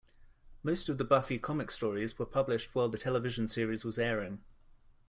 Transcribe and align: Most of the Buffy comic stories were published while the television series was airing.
Most 0.63 0.89
of 0.89 0.97
the 0.97 1.03
Buffy 1.03 1.37
comic 1.37 1.69
stories 1.69 2.17
were 2.17 2.25
published 2.25 2.73
while 2.73 2.89
the 2.89 2.97
television 2.97 3.47
series 3.47 3.85
was 3.85 3.99
airing. 3.99 4.41